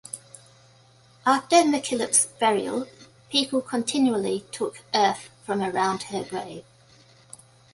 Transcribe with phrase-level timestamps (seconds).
[1.27, 2.87] After MacKillop's burial,
[3.29, 6.65] people continually took earth from around her grave.